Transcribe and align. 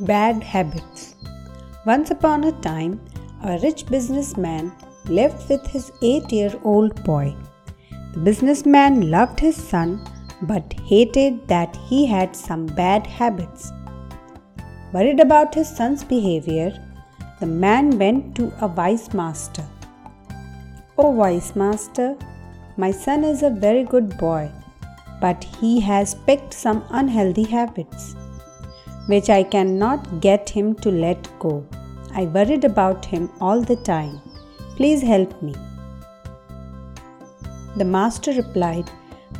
Bad 0.00 0.44
habits. 0.44 1.16
Once 1.84 2.12
upon 2.12 2.44
a 2.44 2.52
time, 2.60 3.00
a 3.42 3.58
rich 3.58 3.84
businessman 3.86 4.70
lived 5.06 5.48
with 5.48 5.66
his 5.66 5.90
eight 6.02 6.30
year 6.30 6.52
old 6.62 7.02
boy. 7.02 7.34
The 8.12 8.20
businessman 8.20 9.10
loved 9.10 9.40
his 9.40 9.56
son 9.56 10.00
but 10.42 10.72
hated 10.84 11.48
that 11.48 11.74
he 11.88 12.06
had 12.06 12.36
some 12.36 12.66
bad 12.66 13.08
habits. 13.08 13.72
Worried 14.92 15.18
about 15.18 15.52
his 15.52 15.68
son's 15.68 16.04
behavior, 16.04 16.72
the 17.40 17.46
man 17.46 17.98
went 17.98 18.36
to 18.36 18.52
a 18.60 18.68
wise 18.68 19.12
master. 19.12 19.66
Oh, 20.96 21.10
wise 21.10 21.56
master, 21.56 22.16
my 22.76 22.92
son 22.92 23.24
is 23.24 23.42
a 23.42 23.50
very 23.50 23.82
good 23.82 24.16
boy, 24.16 24.48
but 25.20 25.42
he 25.42 25.80
has 25.80 26.14
picked 26.14 26.54
some 26.54 26.84
unhealthy 26.90 27.42
habits 27.42 28.14
which 29.12 29.28
I 29.30 29.42
cannot 29.42 30.20
get 30.20 30.50
him 30.56 30.74
to 30.84 30.90
let 30.90 31.28
go. 31.44 31.54
I 32.20 32.24
worried 32.36 32.64
about 32.64 33.04
him 33.12 33.30
all 33.40 33.60
the 33.70 33.76
time. 33.92 34.20
Please 34.76 35.02
help 35.02 35.30
me. 35.42 35.54
The 37.76 37.84
master 37.84 38.32
replied, 38.32 38.90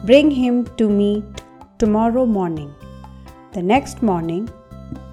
Bring 0.05 0.31
him 0.31 0.57
to 0.77 0.89
me 0.89 1.25
tomorrow 1.79 2.25
morning. 2.25 2.73
The 3.53 3.63
next 3.63 4.03
morning, 4.03 4.49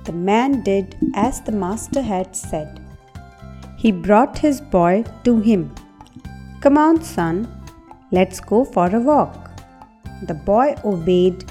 the 0.05 0.13
man 0.13 0.61
did 0.63 0.95
as 1.15 1.41
the 1.41 1.51
master 1.51 2.01
had 2.01 2.35
said. 2.35 2.79
He 3.77 3.91
brought 3.91 4.37
his 4.37 4.61
boy 4.61 5.03
to 5.25 5.39
him. 5.39 5.73
Come 6.61 6.77
on, 6.77 7.01
son, 7.01 7.35
let's 8.11 8.39
go 8.39 8.63
for 8.63 8.87
a 8.95 8.99
walk. 8.99 9.51
The 10.27 10.33
boy 10.33 10.75
obeyed 10.83 11.43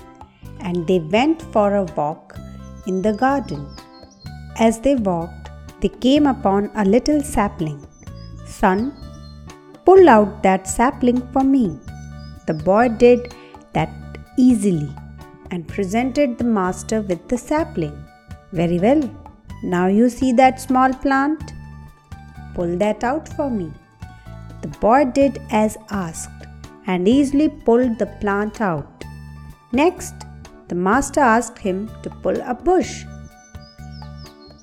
and 0.61 0.86
they 0.86 1.00
went 1.00 1.42
for 1.52 1.75
a 1.75 1.84
walk 1.97 2.39
in 2.87 3.02
the 3.02 3.12
garden. 3.12 3.66
As 4.59 4.80
they 4.80 4.95
walked, 4.95 5.51
they 5.80 5.88
came 5.88 6.27
upon 6.27 6.70
a 6.75 6.84
little 6.84 7.20
sapling. 7.22 7.86
Son, 8.47 8.92
pull 9.84 10.08
out 10.08 10.42
that 10.42 10.67
sapling 10.67 11.20
for 11.33 11.45
me. 11.45 11.78
The 12.47 12.55
boy 12.55 12.89
did 12.89 13.34
that 13.73 13.91
easily 14.39 14.95
and 15.50 15.67
presented 15.69 16.39
the 16.39 16.45
master 16.45 17.00
with 17.03 17.28
the 17.28 17.39
sapling. 17.39 17.97
Very 18.53 18.78
well. 18.78 19.03
Now 19.62 19.86
you 19.86 20.08
see 20.08 20.33
that 20.33 20.61
small 20.61 20.92
plant? 20.92 21.53
Pull 22.55 22.77
that 22.78 23.03
out 23.03 23.28
for 23.28 23.51
me. 23.51 23.73
The 24.62 24.69
boy 24.69 25.06
did 25.06 25.41
as 25.51 25.77
asked 25.91 26.30
and 26.86 27.08
easily 27.08 27.48
pulled 27.48 27.98
the 27.98 28.06
plant 28.20 28.61
out. 28.61 29.05
Next, 29.73 30.14
the 30.69 30.75
master 30.75 31.20
asked 31.20 31.59
him 31.59 31.91
to 32.03 32.11
pull 32.11 32.41
a 32.41 32.55
bush. 32.55 33.05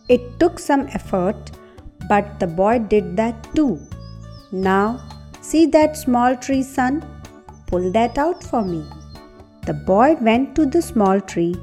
It 0.10 0.40
took 0.40 0.60
some 0.60 0.88
effort, 0.88 1.52
but 2.10 2.40
the 2.40 2.48
boy 2.48 2.80
did 2.80 3.16
that 3.18 3.48
too. 3.56 3.80
Now, 4.52 5.08
see 5.42 5.66
that 5.68 5.96
small 5.96 6.36
tree, 6.36 6.64
son? 6.64 7.06
Pull 7.68 7.92
that 7.92 8.18
out 8.18 8.44
for 8.44 8.64
me. 8.64 8.84
The 9.66 9.74
boy 9.74 10.16
went 10.20 10.56
to 10.56 10.66
the 10.66 10.82
small 10.82 11.22
tree, 11.22 11.56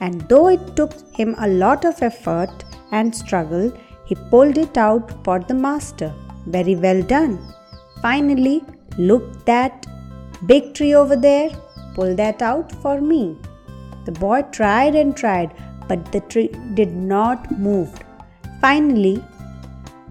and 0.00 0.20
though 0.28 0.48
it 0.48 0.76
took 0.76 0.92
him 1.14 1.34
a 1.38 1.48
lot 1.48 1.84
of 1.84 2.02
effort 2.02 2.64
and 2.92 3.14
struggle, 3.14 3.72
he 4.04 4.14
pulled 4.30 4.58
it 4.58 4.76
out 4.76 5.24
for 5.24 5.40
the 5.40 5.54
master. 5.54 6.14
Very 6.46 6.76
well 6.76 7.02
done. 7.02 7.38
Finally, 8.02 8.62
look 8.98 9.44
that 9.46 9.86
big 10.44 10.74
tree 10.74 10.94
over 10.94 11.16
there. 11.16 11.50
Pull 11.94 12.14
that 12.16 12.42
out 12.42 12.70
for 12.82 13.00
me. 13.00 13.36
The 14.06 14.12
boy 14.12 14.42
tried 14.52 14.94
and 14.94 15.16
tried, 15.16 15.52
but 15.88 16.10
the 16.12 16.20
tree 16.20 16.50
did 16.74 16.94
not 16.94 17.50
move. 17.58 17.92
Finally, 18.60 19.22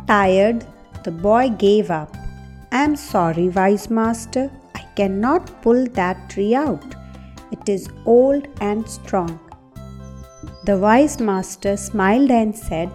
tired, 0.07 0.65
the 1.03 1.11
boy 1.11 1.49
gave 1.49 1.89
up. 1.89 2.15
I 2.71 2.83
am 2.83 2.95
sorry, 2.95 3.47
wise 3.49 3.89
master. 3.89 4.51
I 4.75 4.83
cannot 4.95 5.61
pull 5.61 5.85
that 5.99 6.29
tree 6.29 6.53
out. 6.53 6.95
It 7.51 7.69
is 7.69 7.89
old 8.05 8.47
and 8.59 8.87
strong. 8.89 9.39
The 10.65 10.77
wise 10.77 11.19
master 11.19 11.77
smiled 11.77 12.31
and 12.31 12.55
said, 12.55 12.91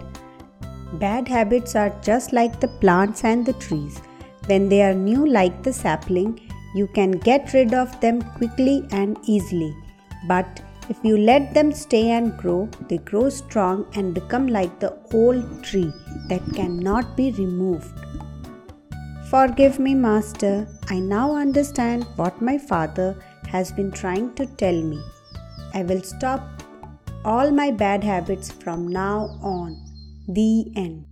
Bad 0.93 1.27
habits 1.27 1.75
are 1.75 1.93
just 2.03 2.33
like 2.33 2.59
the 2.59 2.67
plants 2.67 3.23
and 3.23 3.45
the 3.45 3.53
trees. 3.53 4.01
When 4.45 4.69
they 4.69 4.81
are 4.83 4.93
new, 4.93 5.25
like 5.25 5.63
the 5.63 5.73
sapling, 5.73 6.39
you 6.75 6.87
can 6.87 7.11
get 7.11 7.53
rid 7.53 7.73
of 7.73 7.99
them 8.01 8.21
quickly 8.37 8.85
and 8.91 9.17
easily. 9.25 9.75
But 10.27 10.61
if 10.89 10.97
you 11.03 11.17
let 11.17 11.53
them 11.53 11.71
stay 11.71 12.11
and 12.11 12.37
grow, 12.37 12.69
they 12.89 12.97
grow 12.97 13.29
strong 13.29 13.85
and 13.93 14.13
become 14.13 14.47
like 14.47 14.79
the 14.79 14.97
old 15.13 15.63
tree 15.63 15.93
that 16.27 16.41
cannot 16.53 17.15
be 17.15 17.31
removed. 17.31 17.93
Forgive 19.29 19.79
me, 19.79 19.95
Master. 19.95 20.67
I 20.89 20.99
now 20.99 21.35
understand 21.35 22.05
what 22.15 22.41
my 22.41 22.57
father 22.57 23.15
has 23.47 23.71
been 23.71 23.91
trying 23.91 24.33
to 24.35 24.45
tell 24.45 24.81
me. 24.81 25.01
I 25.73 25.83
will 25.83 26.01
stop 26.01 26.41
all 27.23 27.51
my 27.51 27.71
bad 27.71 28.03
habits 28.03 28.51
from 28.51 28.87
now 28.87 29.37
on. 29.41 29.77
The 30.27 30.71
end. 30.75 31.05